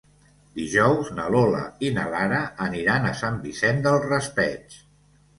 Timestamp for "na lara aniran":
1.97-3.05